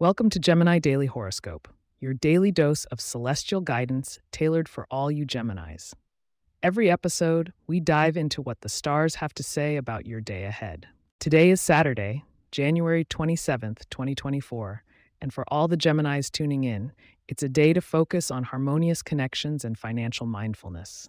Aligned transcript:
Welcome 0.00 0.30
to 0.30 0.38
Gemini 0.38 0.78
Daily 0.78 1.06
Horoscope, 1.06 1.66
your 1.98 2.14
daily 2.14 2.52
dose 2.52 2.84
of 2.84 3.00
celestial 3.00 3.60
guidance 3.60 4.20
tailored 4.30 4.68
for 4.68 4.86
all 4.92 5.10
you 5.10 5.26
Geminis. 5.26 5.92
Every 6.62 6.88
episode, 6.88 7.52
we 7.66 7.80
dive 7.80 8.16
into 8.16 8.40
what 8.40 8.60
the 8.60 8.68
stars 8.68 9.16
have 9.16 9.34
to 9.34 9.42
say 9.42 9.74
about 9.74 10.06
your 10.06 10.20
day 10.20 10.44
ahead. 10.44 10.86
Today 11.18 11.50
is 11.50 11.60
Saturday, 11.60 12.22
January 12.52 13.04
27th, 13.06 13.90
2024, 13.90 14.84
and 15.20 15.34
for 15.34 15.44
all 15.48 15.66
the 15.66 15.76
Geminis 15.76 16.30
tuning 16.30 16.62
in, 16.62 16.92
it's 17.26 17.42
a 17.42 17.48
day 17.48 17.72
to 17.72 17.80
focus 17.80 18.30
on 18.30 18.44
harmonious 18.44 19.02
connections 19.02 19.64
and 19.64 19.76
financial 19.76 20.26
mindfulness. 20.26 21.08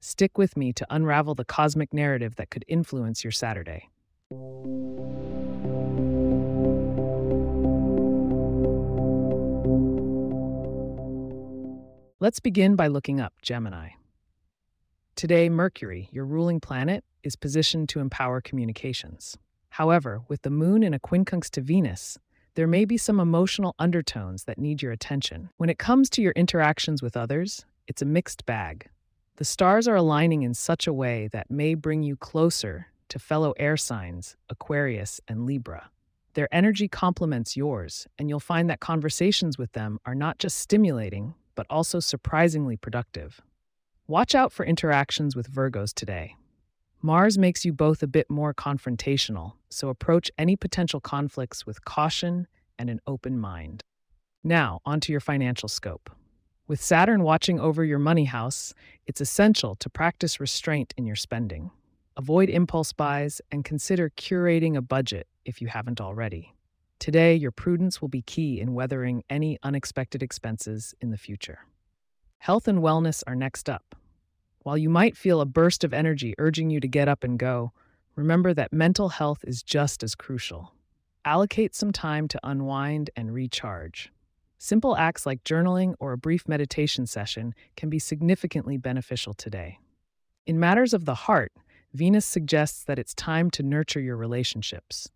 Stick 0.00 0.36
with 0.36 0.56
me 0.56 0.72
to 0.72 0.86
unravel 0.90 1.36
the 1.36 1.44
cosmic 1.44 1.94
narrative 1.94 2.34
that 2.34 2.50
could 2.50 2.64
influence 2.66 3.22
your 3.22 3.30
Saturday. 3.30 3.88
Let's 12.20 12.38
begin 12.38 12.76
by 12.76 12.86
looking 12.86 13.20
up 13.20 13.32
Gemini. 13.42 13.88
Today, 15.16 15.48
Mercury, 15.48 16.08
your 16.12 16.24
ruling 16.24 16.60
planet, 16.60 17.02
is 17.24 17.34
positioned 17.34 17.88
to 17.88 17.98
empower 17.98 18.40
communications. 18.40 19.36
However, 19.70 20.22
with 20.28 20.42
the 20.42 20.50
moon 20.50 20.84
in 20.84 20.94
a 20.94 21.00
quincunx 21.00 21.50
to 21.50 21.60
Venus, 21.60 22.16
there 22.54 22.68
may 22.68 22.84
be 22.84 22.96
some 22.96 23.18
emotional 23.18 23.74
undertones 23.80 24.44
that 24.44 24.58
need 24.58 24.80
your 24.80 24.92
attention. 24.92 25.50
When 25.56 25.68
it 25.68 25.80
comes 25.80 26.08
to 26.10 26.22
your 26.22 26.30
interactions 26.36 27.02
with 27.02 27.16
others, 27.16 27.66
it's 27.88 28.00
a 28.00 28.06
mixed 28.06 28.46
bag. 28.46 28.88
The 29.34 29.44
stars 29.44 29.88
are 29.88 29.96
aligning 29.96 30.44
in 30.44 30.54
such 30.54 30.86
a 30.86 30.92
way 30.92 31.28
that 31.32 31.50
may 31.50 31.74
bring 31.74 32.04
you 32.04 32.14
closer 32.14 32.86
to 33.08 33.18
fellow 33.18 33.54
air 33.58 33.76
signs, 33.76 34.36
Aquarius 34.48 35.20
and 35.26 35.46
Libra. 35.46 35.90
Their 36.34 36.48
energy 36.54 36.86
complements 36.86 37.56
yours, 37.56 38.06
and 38.20 38.28
you'll 38.28 38.38
find 38.38 38.70
that 38.70 38.78
conversations 38.78 39.58
with 39.58 39.72
them 39.72 39.98
are 40.06 40.14
not 40.14 40.38
just 40.38 40.58
stimulating, 40.58 41.34
but 41.54 41.66
also 41.70 42.00
surprisingly 42.00 42.76
productive. 42.76 43.40
Watch 44.06 44.34
out 44.34 44.52
for 44.52 44.66
interactions 44.66 45.34
with 45.34 45.50
Virgos 45.50 45.92
today. 45.94 46.36
Mars 47.00 47.36
makes 47.36 47.64
you 47.64 47.72
both 47.72 48.02
a 48.02 48.06
bit 48.06 48.30
more 48.30 48.54
confrontational, 48.54 49.52
so 49.68 49.88
approach 49.88 50.30
any 50.38 50.56
potential 50.56 51.00
conflicts 51.00 51.66
with 51.66 51.84
caution 51.84 52.46
and 52.78 52.88
an 52.88 53.00
open 53.06 53.38
mind. 53.38 53.82
Now, 54.42 54.80
onto 54.86 55.12
your 55.12 55.20
financial 55.20 55.68
scope. 55.68 56.10
With 56.66 56.82
Saturn 56.82 57.22
watching 57.22 57.60
over 57.60 57.84
your 57.84 57.98
money 57.98 58.24
house, 58.24 58.72
it's 59.06 59.20
essential 59.20 59.74
to 59.76 59.90
practice 59.90 60.40
restraint 60.40 60.94
in 60.96 61.04
your 61.04 61.16
spending. 61.16 61.70
Avoid 62.16 62.48
impulse 62.48 62.94
buys 62.94 63.42
and 63.52 63.66
consider 63.66 64.08
curating 64.08 64.74
a 64.74 64.80
budget 64.80 65.26
if 65.44 65.60
you 65.60 65.68
haven't 65.68 66.00
already. 66.00 66.53
Today, 67.04 67.34
your 67.34 67.50
prudence 67.50 68.00
will 68.00 68.08
be 68.08 68.22
key 68.22 68.58
in 68.58 68.72
weathering 68.72 69.24
any 69.28 69.58
unexpected 69.62 70.22
expenses 70.22 70.94
in 71.02 71.10
the 71.10 71.18
future. 71.18 71.58
Health 72.38 72.66
and 72.66 72.78
wellness 72.78 73.22
are 73.26 73.34
next 73.34 73.68
up. 73.68 73.94
While 74.60 74.78
you 74.78 74.88
might 74.88 75.14
feel 75.14 75.42
a 75.42 75.44
burst 75.44 75.84
of 75.84 75.92
energy 75.92 76.34
urging 76.38 76.70
you 76.70 76.80
to 76.80 76.88
get 76.88 77.06
up 77.06 77.22
and 77.22 77.38
go, 77.38 77.72
remember 78.16 78.54
that 78.54 78.72
mental 78.72 79.10
health 79.10 79.44
is 79.46 79.62
just 79.62 80.02
as 80.02 80.14
crucial. 80.14 80.72
Allocate 81.26 81.74
some 81.74 81.92
time 81.92 82.26
to 82.26 82.40
unwind 82.42 83.10
and 83.14 83.34
recharge. 83.34 84.10
Simple 84.56 84.96
acts 84.96 85.26
like 85.26 85.44
journaling 85.44 85.92
or 86.00 86.12
a 86.12 86.16
brief 86.16 86.48
meditation 86.48 87.06
session 87.06 87.54
can 87.76 87.90
be 87.90 87.98
significantly 87.98 88.78
beneficial 88.78 89.34
today. 89.34 89.78
In 90.46 90.58
matters 90.58 90.94
of 90.94 91.04
the 91.04 91.14
heart, 91.14 91.52
Venus 91.92 92.24
suggests 92.24 92.82
that 92.84 92.98
it's 92.98 93.12
time 93.12 93.50
to 93.50 93.62
nurture 93.62 94.00
your 94.00 94.16
relationships. 94.16 95.10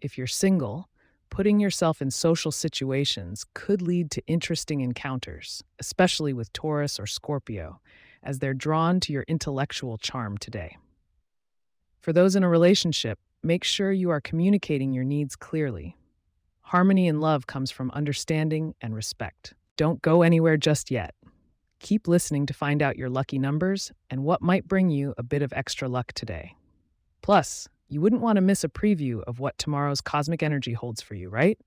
If 0.00 0.16
you're 0.16 0.26
single, 0.26 0.88
putting 1.34 1.58
yourself 1.58 2.00
in 2.00 2.12
social 2.12 2.52
situations 2.52 3.44
could 3.54 3.82
lead 3.82 4.08
to 4.08 4.24
interesting 4.28 4.82
encounters, 4.82 5.64
especially 5.80 6.32
with 6.32 6.52
Taurus 6.52 7.00
or 7.00 7.08
Scorpio, 7.08 7.80
as 8.22 8.38
they're 8.38 8.54
drawn 8.54 9.00
to 9.00 9.12
your 9.12 9.24
intellectual 9.26 9.98
charm 9.98 10.38
today. 10.38 10.76
For 12.00 12.12
those 12.12 12.36
in 12.36 12.44
a 12.44 12.48
relationship, 12.48 13.18
make 13.42 13.64
sure 13.64 13.90
you 13.90 14.10
are 14.10 14.20
communicating 14.20 14.92
your 14.92 15.02
needs 15.02 15.34
clearly. 15.34 15.96
Harmony 16.60 17.08
in 17.08 17.18
love 17.18 17.48
comes 17.48 17.72
from 17.72 17.90
understanding 17.90 18.76
and 18.80 18.94
respect. 18.94 19.54
Don't 19.76 20.00
go 20.02 20.22
anywhere 20.22 20.56
just 20.56 20.88
yet. 20.88 21.16
Keep 21.80 22.06
listening 22.06 22.46
to 22.46 22.54
find 22.54 22.80
out 22.80 22.96
your 22.96 23.10
lucky 23.10 23.40
numbers 23.40 23.90
and 24.08 24.22
what 24.22 24.40
might 24.40 24.68
bring 24.68 24.88
you 24.88 25.12
a 25.18 25.24
bit 25.24 25.42
of 25.42 25.52
extra 25.52 25.88
luck 25.88 26.12
today. 26.12 26.54
Plus, 27.22 27.66
you 27.88 28.00
wouldn't 28.00 28.22
want 28.22 28.36
to 28.36 28.40
miss 28.40 28.64
a 28.64 28.68
preview 28.68 29.22
of 29.24 29.40
what 29.40 29.58
tomorrow's 29.58 30.00
cosmic 30.00 30.42
energy 30.42 30.72
holds 30.72 31.02
for 31.02 31.14
you, 31.14 31.28
right? 31.28 31.58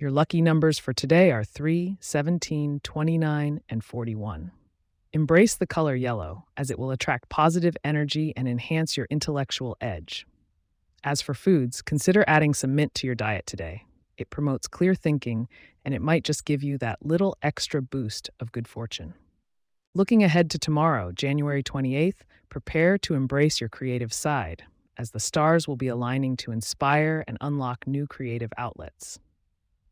Your 0.00 0.10
lucky 0.12 0.40
numbers 0.40 0.78
for 0.78 0.92
today 0.92 1.32
are 1.32 1.44
3, 1.44 1.98
17, 2.00 2.80
29, 2.82 3.60
and 3.68 3.84
41. 3.84 4.52
Embrace 5.12 5.56
the 5.56 5.66
color 5.66 5.94
yellow, 5.94 6.46
as 6.56 6.70
it 6.70 6.78
will 6.78 6.90
attract 6.92 7.28
positive 7.28 7.76
energy 7.82 8.32
and 8.36 8.46
enhance 8.46 8.96
your 8.96 9.06
intellectual 9.10 9.76
edge. 9.80 10.26
As 11.02 11.20
for 11.20 11.34
foods, 11.34 11.82
consider 11.82 12.24
adding 12.26 12.54
some 12.54 12.74
mint 12.74 12.94
to 12.94 13.06
your 13.06 13.16
diet 13.16 13.46
today. 13.46 13.84
It 14.18 14.30
promotes 14.30 14.66
clear 14.66 14.94
thinking, 14.94 15.48
and 15.84 15.94
it 15.94 16.02
might 16.02 16.24
just 16.24 16.44
give 16.44 16.62
you 16.62 16.76
that 16.78 17.06
little 17.06 17.36
extra 17.42 17.80
boost 17.80 18.28
of 18.40 18.52
good 18.52 18.68
fortune. 18.68 19.14
Looking 19.94 20.22
ahead 20.22 20.50
to 20.50 20.58
tomorrow, 20.58 21.12
January 21.12 21.62
28th, 21.62 22.22
prepare 22.50 22.98
to 22.98 23.14
embrace 23.14 23.60
your 23.60 23.70
creative 23.70 24.12
side, 24.12 24.64
as 24.96 25.12
the 25.12 25.20
stars 25.20 25.66
will 25.66 25.76
be 25.76 25.88
aligning 25.88 26.36
to 26.38 26.52
inspire 26.52 27.24
and 27.26 27.38
unlock 27.40 27.86
new 27.86 28.06
creative 28.06 28.52
outlets. 28.58 29.18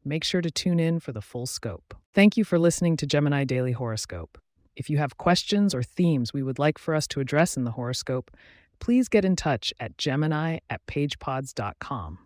Make 0.04 0.24
sure 0.24 0.40
to 0.40 0.50
tune 0.50 0.80
in 0.80 1.00
for 1.00 1.12
the 1.12 1.22
full 1.22 1.46
scope. 1.46 1.94
Thank 2.12 2.36
you 2.36 2.44
for 2.44 2.58
listening 2.58 2.96
to 2.98 3.06
Gemini 3.06 3.44
Daily 3.44 3.72
Horoscope. 3.72 4.38
If 4.76 4.90
you 4.90 4.98
have 4.98 5.16
questions 5.16 5.74
or 5.74 5.82
themes 5.82 6.32
we 6.32 6.42
would 6.42 6.58
like 6.58 6.78
for 6.78 6.94
us 6.94 7.06
to 7.08 7.20
address 7.20 7.56
in 7.56 7.64
the 7.64 7.72
horoscope, 7.72 8.30
please 8.78 9.08
get 9.08 9.24
in 9.24 9.36
touch 9.36 9.72
at 9.80 9.96
gemini 9.96 10.58
at 10.68 10.84
pagepods.com. 10.86 12.18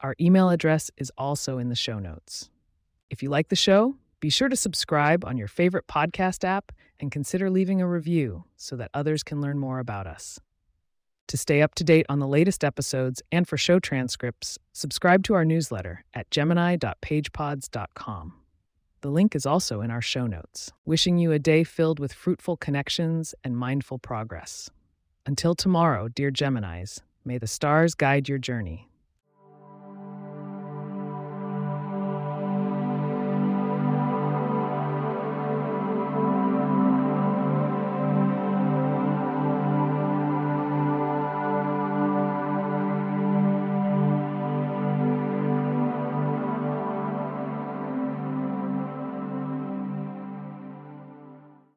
Our 0.00 0.14
email 0.20 0.50
address 0.50 0.90
is 0.98 1.10
also 1.16 1.56
in 1.58 1.70
the 1.70 1.74
show 1.74 1.98
notes. 1.98 2.50
If 3.08 3.22
you 3.22 3.30
like 3.30 3.48
the 3.48 3.56
show, 3.56 3.96
be 4.20 4.28
sure 4.28 4.50
to 4.50 4.56
subscribe 4.56 5.24
on 5.24 5.38
your 5.38 5.48
favorite 5.48 5.86
podcast 5.86 6.44
app 6.44 6.70
and 7.00 7.10
consider 7.10 7.48
leaving 7.48 7.80
a 7.80 7.88
review 7.88 8.44
so 8.56 8.76
that 8.76 8.90
others 8.92 9.22
can 9.22 9.40
learn 9.40 9.58
more 9.58 9.78
about 9.78 10.06
us. 10.06 10.38
To 11.28 11.38
stay 11.38 11.62
up 11.62 11.74
to 11.76 11.84
date 11.84 12.04
on 12.08 12.18
the 12.18 12.26
latest 12.26 12.62
episodes 12.62 13.22
and 13.32 13.48
for 13.48 13.56
show 13.56 13.78
transcripts, 13.78 14.58
subscribe 14.72 15.22
to 15.24 15.32
our 15.34 15.46
newsletter 15.46 16.04
at 16.12 16.30
gemini.pagepods.com. 16.30 18.34
The 19.00 19.10
link 19.10 19.34
is 19.34 19.46
also 19.46 19.80
in 19.80 19.90
our 19.90 20.02
show 20.02 20.26
notes. 20.26 20.72
Wishing 20.84 21.16
you 21.16 21.32
a 21.32 21.38
day 21.38 21.64
filled 21.64 22.00
with 22.00 22.12
fruitful 22.12 22.58
connections 22.58 23.34
and 23.42 23.56
mindful 23.56 23.98
progress. 23.98 24.68
Until 25.24 25.54
tomorrow, 25.54 26.08
dear 26.08 26.30
Geminis, 26.30 27.00
may 27.24 27.38
the 27.38 27.46
stars 27.46 27.94
guide 27.94 28.28
your 28.28 28.38
journey 28.38 28.90